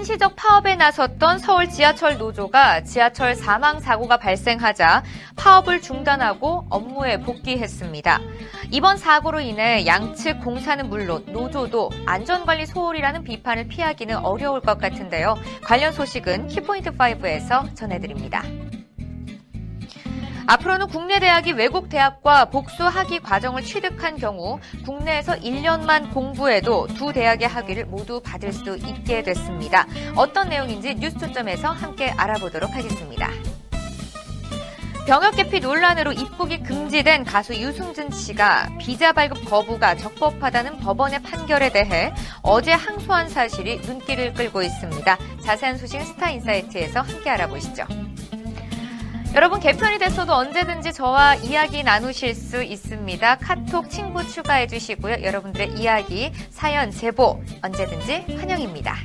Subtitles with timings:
[0.00, 5.02] 한시적 파업에 나섰던 서울 지하철 노조가 지하철 사망 사고가 발생하자
[5.36, 8.18] 파업을 중단하고 업무에 복귀했습니다.
[8.70, 15.34] 이번 사고로 인해 양측 공사는 물론 노조도 안전관리 소홀이라는 비판을 피하기는 어려울 것 같은데요.
[15.62, 18.42] 관련 소식은 키포인트 5에서 전해드립니다.
[20.50, 27.46] 앞으로는 국내 대학이 외국 대학과 복수 학위 과정을 취득한 경우 국내에서 1년만 공부해도 두 대학의
[27.46, 29.86] 학위를 모두 받을 수 있게 됐습니다.
[30.16, 33.30] 어떤 내용인지 뉴스 초점에서 함께 알아보도록 하겠습니다.
[35.06, 42.12] 병역 기피 논란으로 입국이 금지된 가수 유승준 씨가 비자 발급 거부가 적법하다는 법원의 판결에 대해
[42.42, 45.16] 어제 항소한 사실이 눈길을 끌고 있습니다.
[45.44, 48.09] 자세한 소식 스타인사이트에서 함께 알아보시죠.
[49.34, 53.38] 여러분 개편이 됐어도 언제든지 저와 이야기 나누실 수 있습니다.
[53.38, 55.22] 카톡 친구 추가해 주시고요.
[55.22, 58.96] 여러분들의 이야기, 사연, 제보 언제든지 환영입니다.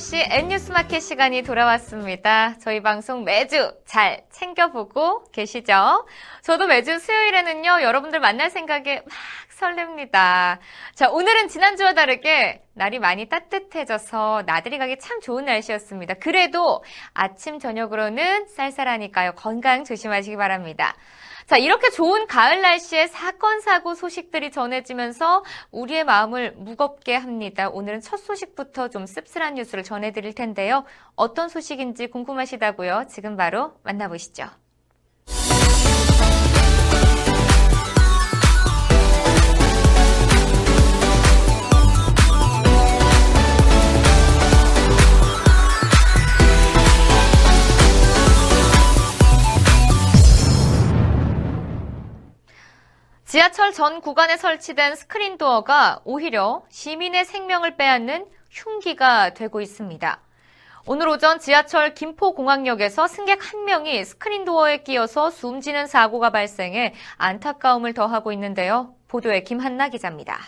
[0.00, 2.56] 오늘도 어김없이 N뉴스마켓 시간이 돌아왔습니다.
[2.58, 6.06] 저희 방송 매주 잘 챙겨보고 계시죠?
[6.42, 9.12] 저도 매주 수요일에는요, 여러분들 만날 생각에 막
[9.58, 10.58] 설렙니다.
[10.94, 16.14] 자, 오늘은 지난주와 다르게 날이 많이 따뜻해져서 나들이 가기 참 좋은 날씨였습니다.
[16.14, 19.32] 그래도 아침, 저녁으로는 쌀쌀하니까요.
[19.32, 20.94] 건강 조심하시기 바랍니다.
[21.50, 27.68] 자, 이렇게 좋은 가을 날씨에 사건, 사고 소식들이 전해지면서 우리의 마음을 무겁게 합니다.
[27.68, 30.84] 오늘은 첫 소식부터 좀 씁쓸한 뉴스를 전해드릴 텐데요.
[31.16, 33.06] 어떤 소식인지 궁금하시다고요?
[33.08, 34.59] 지금 바로 만나보시죠.
[53.40, 60.20] 지하철 전 구간에 설치된 스크린 도어가 오히려 시민의 생명을 빼앗는 흉기가 되고 있습니다.
[60.84, 68.30] 오늘 오전 지하철 김포공항역에서 승객 한 명이 스크린 도어에 끼어서 숨지는 사고가 발생해 안타까움을 더하고
[68.32, 68.94] 있는데요.
[69.08, 70.38] 보도에 김한나 기자입니다.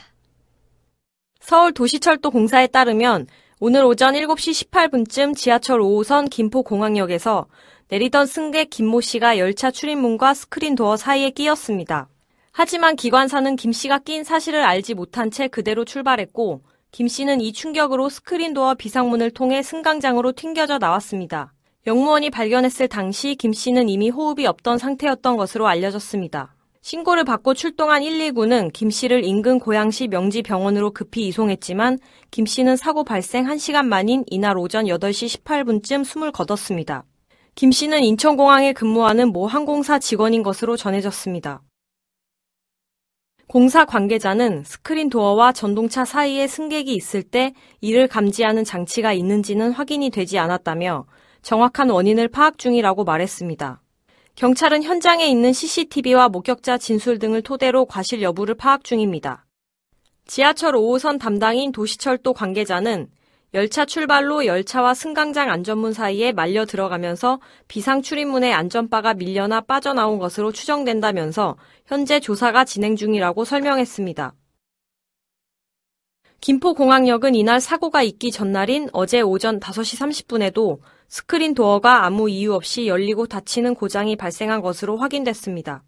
[1.41, 3.27] 서울 도시철도 공사에 따르면
[3.59, 7.47] 오늘 오전 7시 18분쯤 지하철 5호선 김포공항역에서
[7.89, 12.09] 내리던 승객 김모 씨가 열차 출입문과 스크린 도어 사이에 끼었습니다.
[12.55, 18.11] 하지만 기관사는 김 씨가 낀 사실을 알지 못한 채 그대로 출발했고 김 씨는 이 충격으로
[18.11, 21.55] 스크린도어 비상문을 통해 승강장으로 튕겨져 나왔습니다.
[21.87, 26.55] 영무원이 발견했을 당시 김 씨는 이미 호흡이 없던 상태였던 것으로 알려졌습니다.
[26.83, 31.99] 신고를 받고 출동한 119는 김 씨를 인근 고양시 명지 병원으로 급히 이송했지만
[32.31, 37.05] 김 씨는 사고 발생 1시간 만인 이날 오전 8시 18분쯤 숨을 거뒀습니다.
[37.55, 41.63] 김 씨는 인천공항에 근무하는 모 항공사 직원인 것으로 전해졌습니다.
[43.53, 47.53] 공사 관계자는 스크린 도어와 전동차 사이에 승객이 있을 때
[47.83, 51.05] 이를 감지하는 장치가 있는지는 확인이 되지 않았다며
[51.43, 53.83] 정확한 원인을 파악 중이라고 말했습니다.
[54.37, 59.45] 경찰은 현장에 있는 CCTV와 목격자 진술 등을 토대로 과실 여부를 파악 중입니다.
[60.25, 63.09] 지하철 5호선 담당인 도시철도 관계자는
[63.55, 71.59] 열차 출발로 열차와 승강장 안전문 사이에 말려 들어가면서 비상 출입문의 안전바가 밀려나 빠져나온 것으로 추정된다면서
[71.85, 74.33] 현재 조사가 진행 중이라고 설명했습니다.
[76.41, 83.27] 김포공항역은 이날 사고가 있기 전날인 어제 오전 5시 30분에도 스크린 도어가 아무 이유 없이 열리고
[83.27, 85.85] 닫히는 고장이 발생한 것으로 확인됐습니다.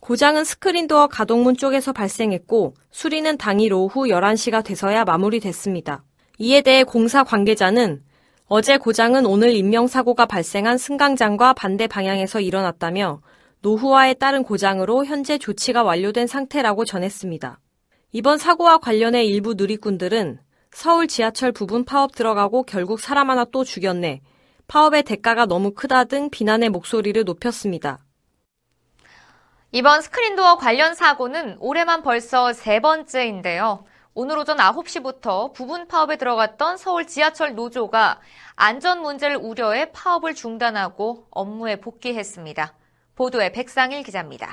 [0.00, 6.04] 고장은 스크린 도어 가동문 쪽에서 발생했고 수리는 당일 오후 11시가 돼서야 마무리됐습니다.
[6.40, 8.04] 이에 대해 공사 관계자는
[8.46, 13.20] 어제 고장은 오늘 인명사고가 발생한 승강장과 반대 방향에서 일어났다며
[13.60, 17.58] 노후화에 따른 고장으로 현재 조치가 완료된 상태라고 전했습니다.
[18.12, 20.38] 이번 사고와 관련해 일부 누리꾼들은
[20.70, 24.20] 서울 지하철 부분 파업 들어가고 결국 사람 하나 또 죽였네.
[24.68, 27.98] 파업의 대가가 너무 크다 등 비난의 목소리를 높였습니다.
[29.72, 33.84] 이번 스크린도어 관련 사고는 올해만 벌써 세 번째인데요.
[34.20, 38.18] 오늘 오전 9시부터 부분 파업에 들어갔던 서울 지하철 노조가
[38.56, 42.74] 안전 문제를 우려해 파업을 중단하고 업무에 복귀했습니다.
[43.14, 44.48] 보도에 백상일 기자입니다.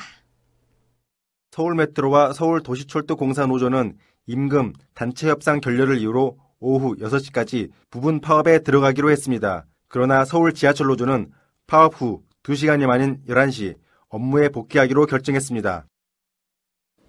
[1.50, 3.97] 서울메트로와 서울도시철도공사 노조는
[4.27, 9.65] 임금, 단체 협상 결렬을 이유로 오후 6시까지 부분 파업에 들어가기로 했습니다.
[9.88, 11.31] 그러나 서울 지하철 노조는
[11.65, 13.73] 파업 후 2시간이 만인 11시
[14.09, 15.88] 업무에 복귀하기로 결정했습니다.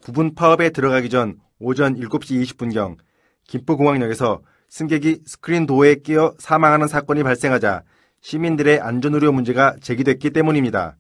[0.07, 2.97] 부분 파업에 들어가기 전 오전 7시 20분경
[3.49, 7.83] 김포공항역에서 승객이 스크린 도어에 끼어 사망하는 사건이 발생하자
[8.21, 10.97] 시민들의 안전 우려 문제가 제기됐기 때문입니다.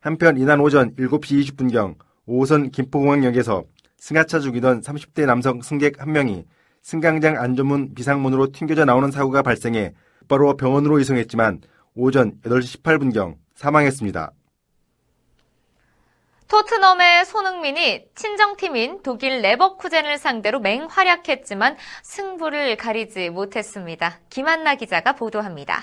[0.00, 1.96] 한편 이날 오전 7시 20분경
[2.28, 3.64] 5호선 김포공항역에서
[3.96, 6.44] 승하차 중이던 30대 남성 승객 한 명이
[6.82, 9.94] 승강장 안전문 비상문으로 튕겨져 나오는 사고가 발생해
[10.28, 11.60] 바로 병원으로 이송했지만
[11.96, 14.30] 오전 8시 18분경 사망했습니다.
[16.48, 24.20] 토트넘의 손흥민이 친정팀인 독일 레버쿠젠을 상대로 맹활약했지만 승부를 가리지 못했습니다.
[24.30, 25.82] 김한나 기자가 보도합니다.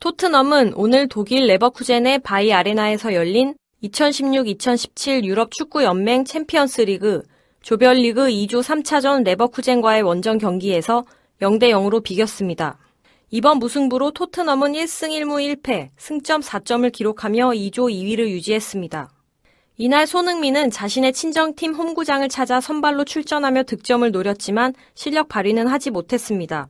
[0.00, 3.54] 토트넘은 오늘 독일 레버쿠젠의 바이 아레나에서 열린
[3.84, 7.22] 2016-2017 유럽 축구 연맹 챔피언스 리그
[7.60, 11.04] 조별리그 E조 3차전 레버쿠젠과의 원정 경기에서
[11.40, 12.78] 0대 0으로 비겼습니다.
[13.34, 19.10] 이번 무승부로 토트넘은 1승 1무 1패, 승점 4점을 기록하며 E조 2위를 유지했습니다.
[19.78, 26.68] 이날 손흥민은 자신의 친정팀 홈구장을 찾아 선발로 출전하며 득점을 노렸지만 실력 발휘는 하지 못했습니다.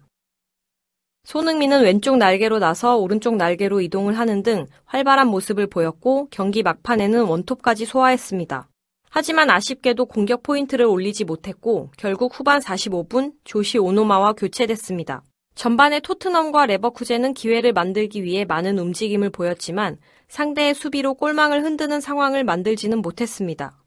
[1.24, 7.86] 손흥민은 왼쪽 날개로 나서 오른쪽 날개로 이동을 하는 등 활발한 모습을 보였고 경기 막판에는 원톱까지
[7.86, 8.68] 소화했습니다.
[9.10, 15.24] 하지만 아쉽게도 공격 포인트를 올리지 못했고 결국 후반 45분 조시 오노마와 교체됐습니다.
[15.54, 23.02] 전반에 토트넘과 레버쿠젠은 기회를 만들기 위해 많은 움직임을 보였지만 상대의 수비로 골망을 흔드는 상황을 만들지는
[23.02, 23.78] 못했습니다.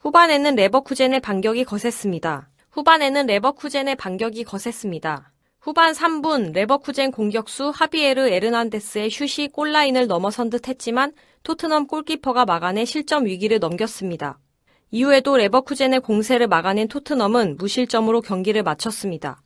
[0.00, 2.50] 후반에는 레버쿠젠의 반격이 거셌습니다.
[2.72, 5.32] 후반에는 레버쿠젠의 반격이 거셌습니다.
[5.60, 11.12] 후반 3분 레버쿠젠 공격수 하비에르 에르난데스의 슛이 골라인을 넘어선 듯 했지만
[11.44, 14.40] 토트넘 골키퍼가 막아내 실점 위기를 넘겼습니다.
[14.94, 19.40] 이후에도 레버쿠젠의 공세를 막아낸 토트넘은 무실점으로 경기를 마쳤습니다.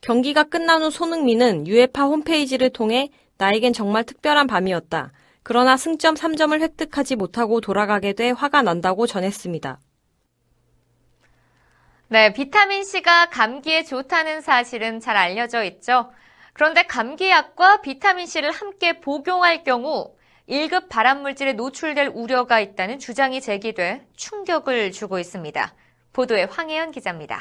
[0.00, 5.12] 경기가 끝난 후 손흥민은 유에파 홈페이지를 통해 나에겐 정말 특별한 밤이었다.
[5.42, 9.78] 그러나 승점 3점을 획득하지 못하고 돌아가게 돼 화가 난다고 전했습니다.
[12.08, 16.10] 네, 비타민C가 감기에 좋다는 사실은 잘 알려져 있죠.
[16.54, 20.14] 그런데 감기약과 비타민C를 함께 복용할 경우
[20.48, 25.74] 1급 발암물질에 노출될 우려가 있다는 주장이 제기돼 충격을 주고 있습니다.
[26.12, 27.38] 보도에 황혜연 기자입니다.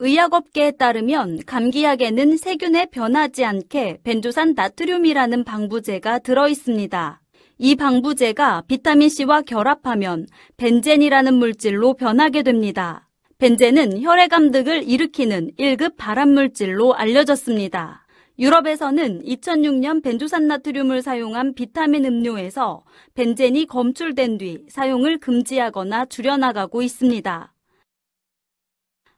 [0.00, 7.20] 의약업계에 따르면 감기약에는 세균에 변하지 않게 벤조산 나트륨이라는 방부제가 들어 있습니다.
[7.58, 10.26] 이 방부제가 비타민C와 결합하면
[10.56, 13.08] 벤젠이라는 물질로 변하게 됩니다.
[13.38, 18.01] 벤젠은 혈액암 등을 일으키는 1급 발암물질로 알려졌습니다.
[18.42, 22.82] 유럽에서는 2006년 벤조산 나트륨을 사용한 비타민 음료에서
[23.14, 27.54] 벤젠이 검출된 뒤 사용을 금지하거나 줄여나가고 있습니다.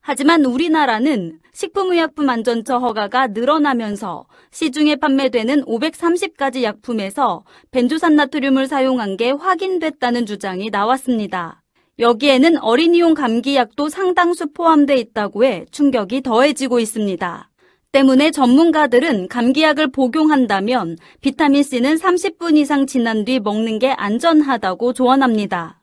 [0.00, 10.26] 하지만 우리나라는 식품의약품 안전처 허가가 늘어나면서 시중에 판매되는 530가지 약품에서 벤조산 나트륨을 사용한 게 확인됐다는
[10.26, 11.62] 주장이 나왔습니다.
[11.98, 17.53] 여기에는 어린이용 감기약도 상당수 포함돼 있다고 해 충격이 더해지고 있습니다.
[17.94, 25.80] 때문에 전문가들은 감기약을 복용한다면 비타민C는 30분 이상 지난 뒤 먹는 게 안전하다고 조언합니다.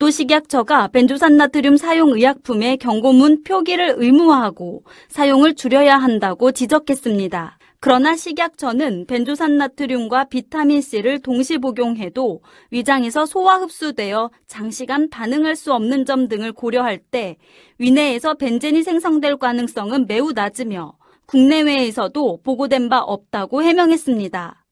[0.00, 7.56] 또 식약처가 벤조산 나트륨 사용 의약품의 경고문 표기를 의무화하고 사용을 줄여야 한다고 지적했습니다.
[7.80, 16.28] 그러나 식약처는 벤조산 나트륨과 비타민C를 동시 복용해도 위장에서 소화 흡수되어 장시간 반응할 수 없는 점
[16.28, 17.36] 등을 고려할 때
[17.78, 20.96] 위내에서 벤젠이 생성될 가능성은 매우 낮으며
[21.26, 24.64] 국내외에서도 보고된 바 없다고 해명했습니다.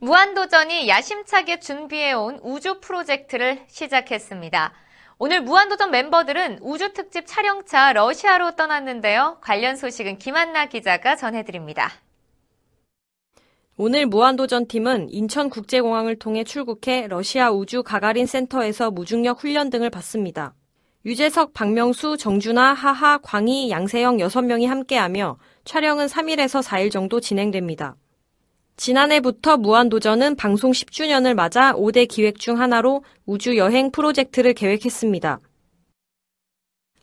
[0.00, 4.72] 무한도전이 야심차게 준비해온 우주 프로젝트를 시작했습니다.
[5.20, 9.38] 오늘 무한도전 멤버들은 우주 특집 촬영차 러시아로 떠났는데요.
[9.40, 11.90] 관련 소식은 김한나 기자가 전해드립니다.
[13.76, 20.54] 오늘 무한도전 팀은 인천국제공항을 통해 출국해 러시아 우주 가가린 센터에서 무중력 훈련 등을 받습니다.
[21.04, 27.96] 유재석, 박명수, 정준하, 하하, 광희, 양세형 6명이 함께하며 촬영은 3일에서 4일 정도 진행됩니다.
[28.78, 35.40] 지난해부터 무한도전은 방송 10주년을 맞아 5대 기획 중 하나로 우주 여행 프로젝트를 계획했습니다.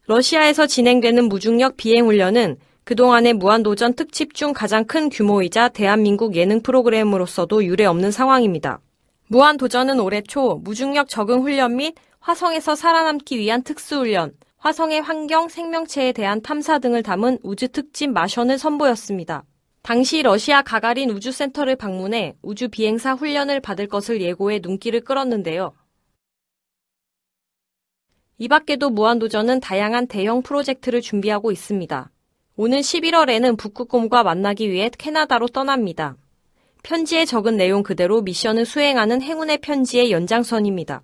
[0.08, 2.56] 러시아에서 진행되는 무중력 비행 훈련은
[2.86, 8.80] 그동안의 무한도전 특집 중 가장 큰 규모이자 대한민국 예능 프로그램으로서도 유례없는 상황입니다.
[9.28, 16.42] 무한도전은 올해 초 무중력 적응 훈련 및 화성에서 살아남기 위한 특수훈련, 화성의 환경, 생명체에 대한
[16.42, 19.44] 탐사 등을 담은 우주 특집 마션을 선보였습니다.
[19.86, 25.74] 당시 러시아 가가린 우주센터를 방문해 우주 비행사 훈련을 받을 것을 예고해 눈길을 끌었는데요.
[28.40, 32.10] 이 밖에도 무한도전은 다양한 대형 프로젝트를 준비하고 있습니다.
[32.56, 36.18] 오는 11월에는 북극곰과 만나기 위해 캐나다로 떠납니다.
[36.82, 41.04] 편지에 적은 내용 그대로 미션을 수행하는 행운의 편지의 연장선입니다.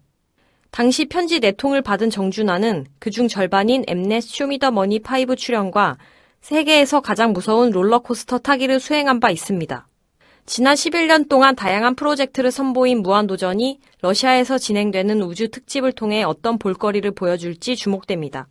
[0.71, 5.99] 당시 편지 4통을 받은 정준하는 그중 절반인 엠넷 쇼미더머니 5 출연과
[6.41, 9.87] 세계에서 가장 무서운 롤러코스터 타기를 수행한 바 있습니다.
[10.45, 17.75] 지난 11년 동안 다양한 프로젝트를 선보인 무한도전이 러시아에서 진행되는 우주 특집을 통해 어떤 볼거리를 보여줄지
[17.75, 18.47] 주목됩니다.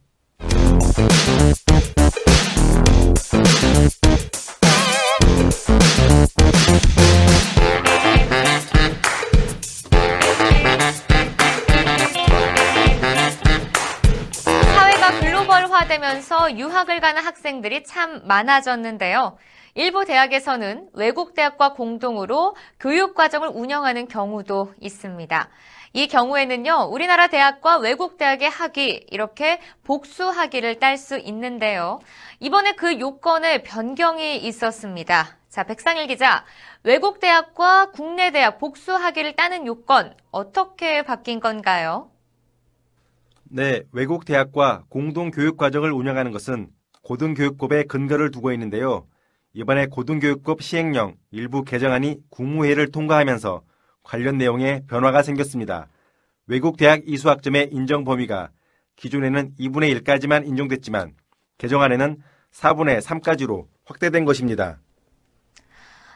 [15.91, 19.37] 되면서 유학을 가는 학생들이 참 많아졌는데요.
[19.75, 25.49] 일부 대학에서는 외국 대학과 공동으로 교육 과정을 운영하는 경우도 있습니다.
[25.95, 31.99] 이 경우에는요, 우리나라 대학과 외국 대학의 학위, 이렇게 복수 학위를 딸 수 있는데요.
[32.39, 35.39] 이번에 그 요건에 변경이 있었습니다.
[35.49, 36.45] 자, 백상일 기자,
[36.85, 42.13] 외국 대학과 국내 대학 복수 학위를 따는 요건, 어떻게 바뀐 건가요?
[43.53, 46.69] 네, 외국 대학과 공동 교육 과정을 운영하는 것은
[47.03, 49.09] 고등교육법에 근거를 두고 있는데요.
[49.55, 53.65] 이번에 고등교육법 시행령 일부 개정안이 국무회의를 통과하면서
[54.05, 55.89] 관련 내용에 변화가 생겼습니다.
[56.47, 58.51] 외국 대학 이수학점의 인정 범위가
[58.95, 61.15] 기존에는 2분의 1까지만 인정됐지만
[61.59, 62.19] 개정안에는
[62.53, 64.79] 4분의 3까지로 확대된 것입니다.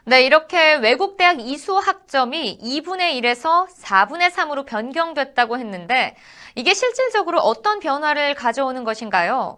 [0.07, 6.15] 네, 이렇게 외국 대학 이수 학점이 2분의 1에서 4분의 3으로 변경됐다고 했는데
[6.55, 9.57] 이게 실질적으로 어떤 변화를 가져오는 것인가요?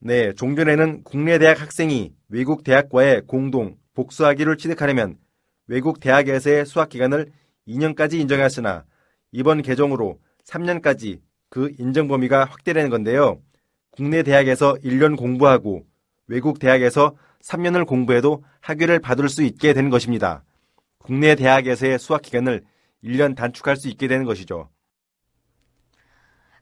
[0.00, 5.16] 네, 종전에는 국내 대학 학생이 외국 대학과의 공동 복수학위를 취득하려면
[5.68, 7.30] 외국 대학에서의 수학 기간을
[7.68, 8.84] 2년까지 인정했으나
[9.30, 10.18] 이번 개정으로
[10.48, 13.40] 3년까지 그 인정 범위가 확대되는 건데요.
[13.92, 15.84] 국내 대학에서 1년 공부하고
[16.26, 17.14] 외국 대학에서
[17.48, 20.44] 3년을 공부해도 학위를 받을 수 있게 되는 것입니다.
[20.98, 22.62] 국내 대학에서의 수학 기간을
[23.02, 24.68] 1년 단축할 수 있게 되는 것이죠.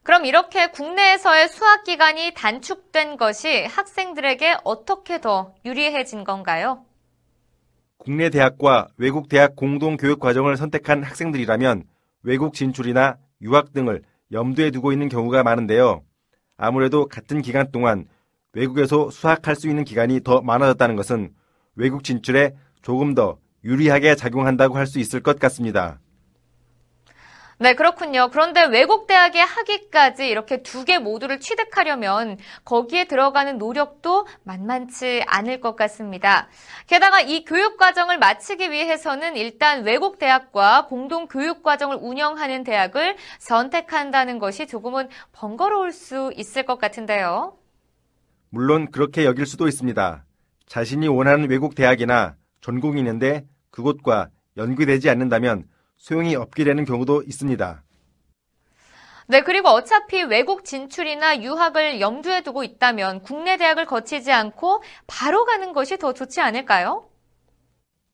[0.03, 6.85] 그럼 이렇게 국내에서의 수학 기간이 단축된 것이 학생들에게 어떻게 더 유리해진 건가요?
[7.97, 11.83] 국내 대학과 외국 대학 공동 교육 과정을 선택한 학생들이라면
[12.23, 16.03] 외국 진출이나 유학 등을 염두에 두고 있는 경우가 많은데요.
[16.55, 18.05] 아무래도 같은 기간 동안
[18.57, 21.31] 외국에서 수학할 수 있는 기간이 더 많아졌다는 것은
[21.75, 25.99] 외국 진출에 조금 더 유리하게 작용한다고 할 수 있을 것 같습니다.
[27.59, 28.29] 네, 그렇군요.
[28.31, 35.75] 그런데 외국 대학의 학위까지 이렇게 두 개 모두를 취득하려면 거기에 들어가는 노력도 만만치 않을 것
[35.75, 36.49] 같습니다.
[36.85, 44.37] 게다가 이 교육 과정을 마치기 위해서는 일단 외국 대학과 공동 교육 과정을 운영하는 대학을 선택한다는
[44.39, 47.56] 것이 조금은 번거로울 수 있을 것 같은데요.
[48.57, 50.25] 물론 그렇게 여길 수도 있습니다.
[50.65, 55.65] 자신이 원하는 외국 대학이나 전공이 있는데 그곳과 연계되지 않는다면
[55.97, 57.83] 소용이 없게 되는 경우도 있습니다.
[59.27, 65.71] 네, 그리고 어차피 외국 진출이나 유학을 염두에 두고 있다면 국내 대학을 거치지 않고 바로 가는
[65.71, 67.07] 것이 더 좋지 않을까요?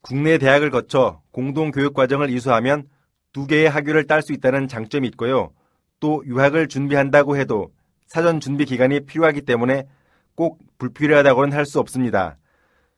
[0.01, 2.89] 국내 대학을 거쳐 공동 교육 과정을 이수하면
[3.31, 5.53] 두 개의 학위를 딸 수 있다는 장점이 있고요.
[6.01, 7.71] 또 유학을 준비한다고 해도
[8.07, 9.87] 사전 준비 기간이 필요하기 때문에
[10.35, 12.37] 꼭 불필요하다고는 할 수 없습니다.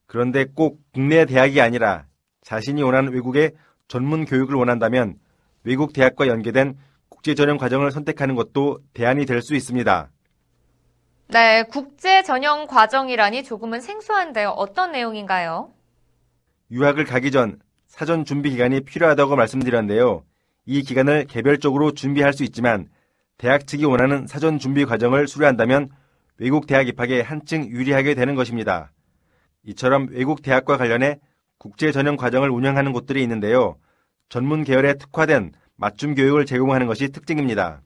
[0.08, 2.06] 그런데 꼭 국내 대학이 아니라
[2.42, 3.54] 자신이 원하는 외국의
[3.88, 5.16] 전문 교육을 원한다면
[5.64, 6.78] 외국 대학과 연계된
[7.10, 10.10] 국제 전형 과정을 선택하는 것도 대안이 될 수 있습니다.
[11.30, 14.50] 네, 국제 전형 과정이라니 조금은 생소한데요.
[14.50, 15.72] 어떤 내용인가요?
[16.70, 20.24] 유학을 가기 전 사전 준비 기간이 필요하다고 말씀드렸는데요.
[20.68, 22.90] 이 기간을 개별적으로 준비할 수 있지만
[23.38, 25.90] 대학 측이 원하는 사전 준비 과정을 수료한다면
[26.38, 28.92] 외국 대학 입학에 한층 유리하게 되는 것입니다.
[29.64, 31.20] 이처럼 외국 대학과 관련해
[31.58, 33.78] 국제 전형 과정을 운영하는 곳들이 있는데요.
[34.30, 37.82] 전문 계열에 특화된 맞춤 교육을 제공하는 것이 특징입니다.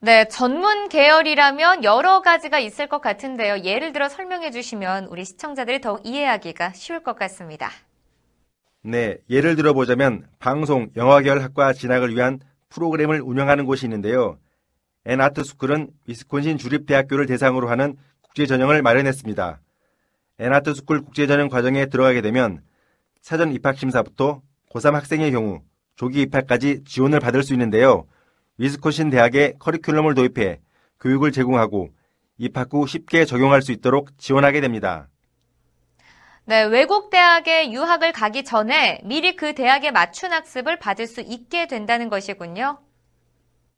[0.00, 3.60] 네, 전문 계열이라면 여러 가지가 있을 것 같은데요.
[3.64, 7.70] 예를 들어 설명해 주시면 우리 시청자들이 더욱 이해하기가 쉬울 것 같습니다.
[8.82, 12.38] 네, 예를 들어 보자면 방송, 영화 계열 학과 진학을 위한
[12.68, 14.38] 프로그램을 운영하는 곳이 있는데요.
[15.06, 19.60] 엔아트스쿨은 위스콘신 주립대학교를 대상으로 하는 국제 전형을 마련했습니다.
[20.38, 22.62] 엔아트스쿨 국제 전형 과정에 들어가게 되면
[23.20, 24.42] 사전 입학 심사부터
[24.72, 25.62] 고3 학생의 경우
[25.96, 28.06] 조기 입학까지 지원을 받을 수 있는데요.
[28.58, 30.60] 위스콘신 대학의 커리큘럼을 도입해
[31.00, 31.90] 교육을 제공하고
[32.38, 35.08] 입학 후 쉽게 적응할 수 있도록 지원하게 됩니다.
[36.46, 42.10] 네, 외국 대학에 유학을 가기 전에 미리 그 대학에 맞춘 학습을 받을 수 있게 된다는
[42.10, 42.78] 것이군요.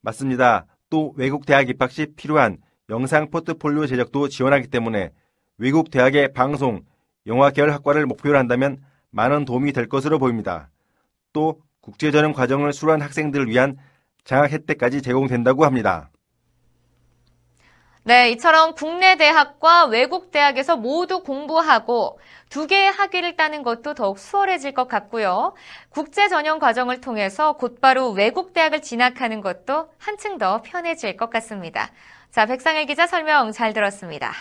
[0.01, 0.67] 맞습니다.
[0.91, 5.11] 또 외국 대학 입학 시 필요한 영상 포트폴리오 제작도 지원하기 때문에
[5.59, 6.83] 외국 대학의 방송,
[7.27, 8.79] 영화 계열 학과를 목표로 한다면
[9.11, 10.71] 많은 도움이 될 것으로 보입니다.
[11.33, 13.77] 또 국제전형 과정을 수료한 학생들을 위한
[14.25, 16.11] 장학 혜택까지 제공된다고 합니다.
[18.07, 24.75] 네, 이처럼 국내 대학과 외국 대학에서 모두 공부하고 두 개의 학위를 따는 것도 더욱 수월해질
[24.75, 25.55] 것 같고요.
[25.89, 31.91] 국제 전형 과정을 통해서 곧바로 외국 대학을 진학하는 것도 한층 더 편해질 것 같습니다.
[32.31, 34.33] 자, 백상일 기자 설명 잘 들었습니다.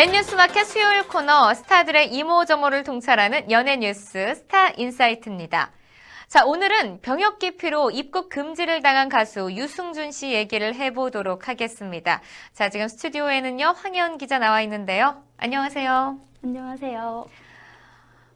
[0.00, 5.72] N뉴스마켓 수요일 코너 스타들의 이모저모를 통찰하는 연예 뉴스 스타 insight입니다.
[6.26, 12.22] 자, 오늘은 병역 기피로 입국 금지를 당한 가수 유승준 씨 얘기를 해보도록 하겠습니다.
[12.54, 15.22] 자, 지금 스튜디오에는요, 황현 기자 나와 있는데요.
[15.36, 16.18] 안녕하세요.
[16.44, 17.26] 안녕하세요.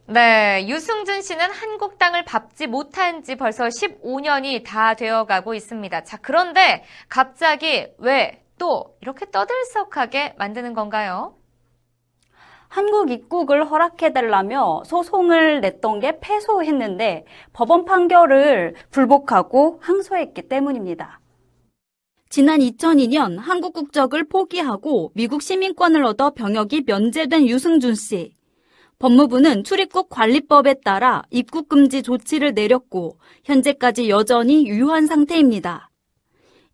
[0.09, 6.05] 네, 유승준 씨는 한국 땅을 밟지 못한 지 벌써 15년이 다 되어 가고 있습니다.
[6.05, 11.35] 자, 그런데 갑자기 왜 또 이렇게 떠들썩하게 만드는 건가요?
[12.75, 21.21] 한국 입국을 허락해달라며 소송을 냈던 게 패소했는데 법원 판결을 불복하고 항소했기 때문입니다.
[22.31, 28.33] 지난 2002년 한국 국적을 포기하고 미국 시민권을 얻어 병역이 면제된 유승준 씨.
[28.99, 35.91] 법무부는 출입국 관리법에 따라 입국 금지 조치를 내렸고 현재까지 여전히 유효한 상태입니다.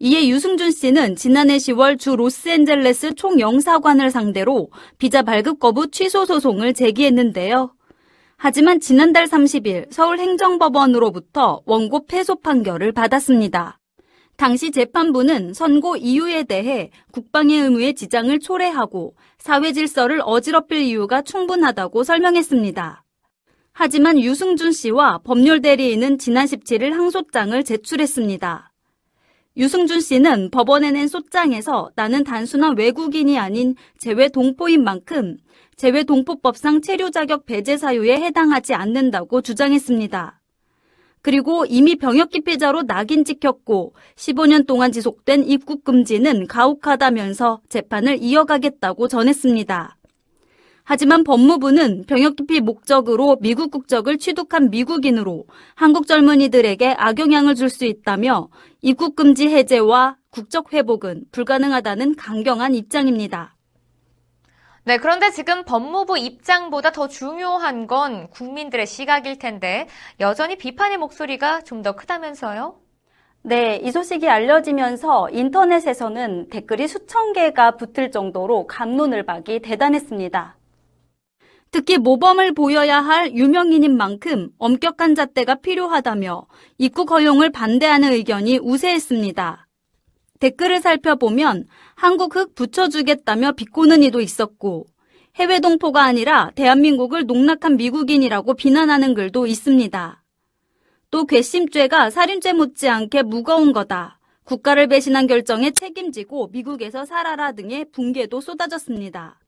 [0.02, 7.75] 이에 유승준 씨는 지난해 10월 주 로스앤젤레스 총영사관을 상대로 비자 발급 거부 취소 소송을 제기했는데요.
[8.38, 13.78] 하지만 지난달 30일 서울행정법원으로부터 원고 패소 판결을 받았습니다.
[14.38, 23.04] 당시 재판부는 선고 이유에 대해 국방의 의무에 지장을 초래하고 사회 질서를 어지럽힐 이유가 충분하다고 설명했습니다.
[23.75, 28.70] 하지만 유승준 씨와 법률 대리인은 지난 17일 항소장을 제출했습니다.
[29.60, 35.36] 유승준 씨는 법원에 낸 소장에서 나는 단순한 외국인이 아닌 재외 동포인 만큼
[35.76, 40.40] 재외 동포법상 체류 자격 배제 사유에 해당하지 않는다고 주장했습니다.
[41.20, 50.00] 그리고 이미 병역 기피자로 낙인 찍혔고 15년 동안 지속된 입국 금지는 가혹하다면서 재판을 이어가겠다고 전했습니다.
[50.93, 55.45] 하지만 법무부는 병역 기피 목적으로 미국 국적을 취득한 미국인으로
[55.76, 58.49] 한국 젊은이들에게 악영향을 줄 수 있다며
[58.83, 63.55] 입국 금지 해제와 국적 회복은 불가능하다는 강경한 입장입니다.
[64.83, 69.87] 네, 그런데 지금 법무부 입장보다 더 중요한 건 국민들의 시각일 텐데
[70.19, 72.75] 여전히 비판의 목소리가 좀 더 크다면서요?
[73.43, 80.57] 네, 이 소식이 알려지면서 인터넷에서는 댓글이 수천 개가 붙을 정도로 감론을 박이 대단했습니다.
[81.73, 86.47] 특히 모범을 보여야 할 유명인인 만큼 엄격한 잣대가 필요하다며
[86.78, 89.69] 입국 허용을 반대하는 의견이 우세했습니다.
[90.41, 94.87] 댓글을 살펴보면 한국 흑 붙여주겠다며 비꼬는 이도 있었고
[95.37, 100.25] 해외 동포가 아니라 대한민국을 농락한 미국인이라고 비난하는 글도 있습니다.
[101.11, 104.19] 또 괘씸죄가 살인죄 못지않게 무거운 거다.
[104.45, 109.40] 국가를 배신한 결정에 책임지고 미국에서 살아라 등의 붕괴도 쏟아졌습니다.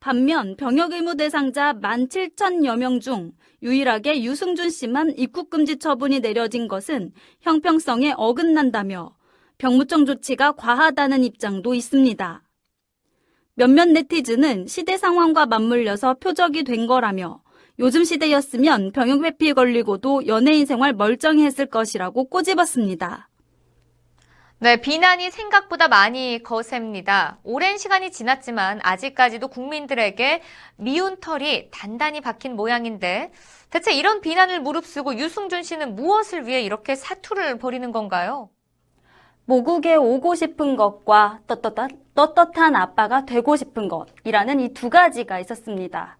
[0.00, 3.32] 반면 병역 의무 대상자 17,000여 명 중
[3.62, 9.16] 유일하게 유승준 씨만 입국 금지 처분이 내려진 것은 형평성에 어긋난다며
[9.58, 12.42] 병무청 조치가 과하다는 입장도 있습니다.
[13.54, 17.42] 몇몇 네티즌은 시대 상황과 맞물려서 표적이 된 거라며
[17.80, 23.28] 요즘 시대였으면 병역 회피 걸리고도 연예인 생활 멀쩡히 했을 것이라고 꼬집었습니다.
[24.60, 27.38] 네, 비난이 생각보다 많이 거셉니다.
[27.44, 30.42] 오랜 시간이 지났지만 아직까지도 국민들에게
[30.76, 33.30] 미운 털이 단단히 박힌 모양인데
[33.70, 38.50] 대체 이런 비난을 무릅쓰고 유승준 씨는 무엇을 위해 이렇게 사투를 벌이는 건가요?
[39.44, 46.18] 모국에 오고 싶은 것과 떳떳한, 떳떳한 아빠가 되고 싶은 것이라는 이 두 가지가 있었습니다.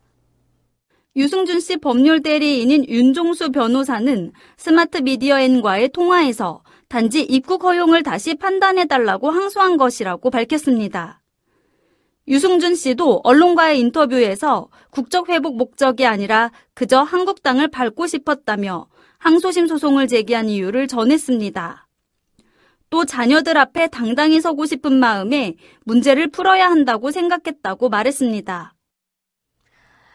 [1.16, 9.76] 유승준 씨 법률 대리인인 윤종수 변호사는 스마트 미디어엔과의 통화에서 단지 입국 허용을 다시 판단해달라고 항소한
[9.76, 11.20] 것이라고 밝혔습니다.
[12.26, 20.08] 유승준 씨도 언론과의 인터뷰에서 국적 회복 목적이 아니라 그저 한국 땅을 밟고 싶었다며 항소심 소송을
[20.08, 21.86] 제기한 이유를 전했습니다.
[22.90, 28.74] 또 자녀들 앞에 당당히 서고 싶은 마음에 문제를 풀어야 한다고 생각했다고 말했습니다.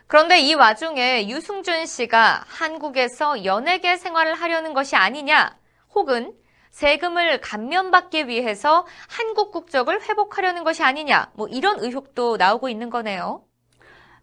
[0.07, 5.55] 그런데 이 와중에 유승준 씨가 한국에서 연예계 생활을 하려는 것이 아니냐,
[5.93, 6.33] 혹은
[6.73, 13.43] 세금을 감면받기 위해서 한국 국적을 회복하려는 것이 아니냐, 뭐 이런 의혹도 나오고 있는 거네요.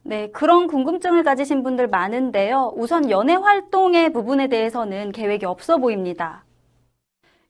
[0.03, 2.73] 네, 그런 궁금증을 가지신 분들 많은데요.
[2.75, 6.45] 우선 연애 활동의 부분에 대해서는 계획이 없어 보입니다.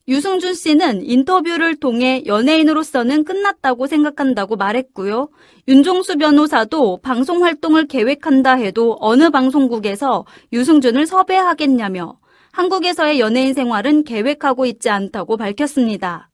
[0.07, 5.29] 유승준 씨는 인터뷰를 통해 연예인으로서는 끝났다고 생각한다고 말했고요.
[5.69, 12.19] 윤종수 변호사도 방송 활동을 계획한다 해도 어느 방송국에서 유승준을 섭외하겠냐며
[12.53, 16.31] 한국에서의 연예인 생활은 계획하고 있지 않다고 밝혔습니다.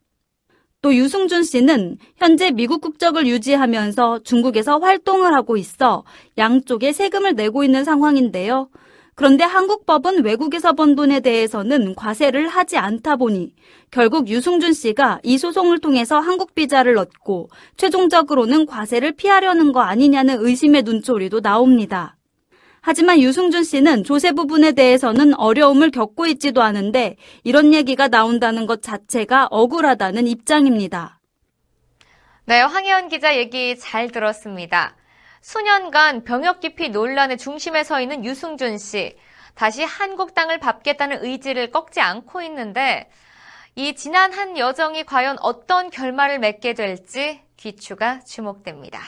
[0.83, 6.05] 또 유승준 씨는 현재 미국 국적을 유지하면서 중국에서 활동을 하고 있어
[6.39, 8.69] 양쪽에 세금을 내고 있는 상황인데요.
[9.15, 13.55] 그런데 한국 법은 외국에서 번 돈에 대해서는 과세를 하지 않다 보니
[13.91, 17.49] 결국 유승준 씨가 이 소송을 통해서 한국 비자를 얻고
[17.79, 22.16] 최종적으로는 과세를 피하려는 거 아니냐는 의심의 눈초리도 나옵니다.
[22.89, 29.49] 하지만 유승준 씨는 조세 부분에 대해서는 어려움을 겪고 있지도 않은데 이런 얘기가 나온다는 것 자체가
[29.51, 31.19] 억울하다는 입장입니다.
[32.45, 34.95] 네, 황혜연 기자 얘기 잘 들었습니다.
[35.41, 39.17] 수년간 병역 기피 논란의 중심에 서 있는 유승준 씨.
[39.57, 43.11] 다시 한국 땅을 밟겠다는 의지를 꺾지 않고 있는데
[43.75, 49.01] 이 지난 한 여정이 과연 어떤 결말을 맺게 될지 귀추가 주목됩니다.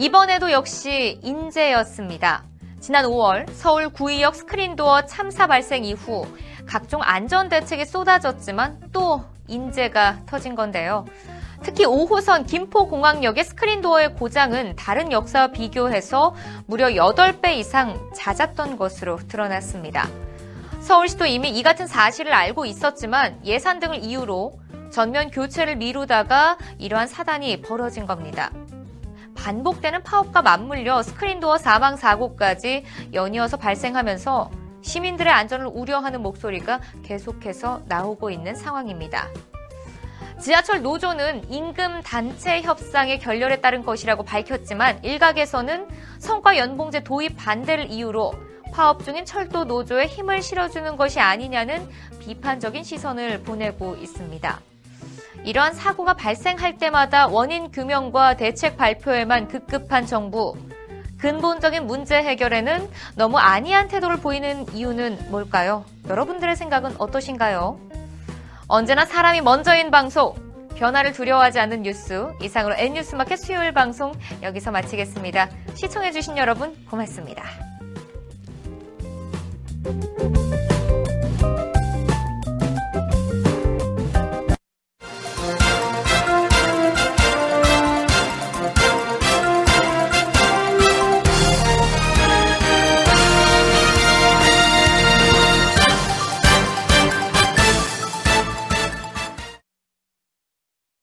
[0.00, 2.44] 이번에도 역시 인재였습니다.
[2.78, 6.24] 지난 5월 서울 구의역 스크린도어 참사 발생 이후
[6.66, 11.04] 각종 안전 대책이 쏟아졌지만 또 인재가 터진 건데요.
[11.64, 16.32] 특히 5호선 김포공항역의 스크린도어의 고장은 다른 역사와 비교해서
[16.66, 20.08] 무려 8배 이상 잦았던 것으로 드러났습니다.
[20.80, 24.60] 서울시도 이미 이 같은 사실을 알고 있었지만 예산 등을 이유로
[24.92, 28.52] 전면 교체를 미루다가 이러한 사단이 벌어진 겁니다.
[29.48, 32.84] 반복되는 파업과 맞물려 스크린도어 사망 사고까지
[33.14, 34.50] 연이어서 발생하면서
[34.82, 39.26] 시민들의 안전을 우려하는 목소리가 계속해서 나오고 있는 상황입니다.
[40.38, 48.34] 지하철 노조는 임금 단체 협상의 결렬에 따른 것이라고 밝혔지만 일각에서는 성과 연봉제 도입 반대를 이유로
[48.74, 51.88] 파업 중인 철도 노조에 힘을 실어주는 것이 아니냐는
[52.20, 54.67] 비판적인 시선을 보내고 있습니다.
[55.44, 60.56] 이러한 사고가 발생할 때마다 원인 규명과 대책 발표에만 급급한 정부.
[61.18, 65.84] 근본적인 문제 해결에는 너무 안이한 태도를 보이는 이유는 뭘까요?
[66.08, 67.80] 여러분들의 생각은 어떠신가요?
[68.68, 70.34] 언제나 사람이 먼저인 방송,
[70.76, 75.48] 변화를 두려워하지 않는 뉴스, 이상으로 N뉴스마켓 수요일 방송 여기서 마치겠습니다.
[75.74, 77.44] 시청해주신 여러분 고맙습니다.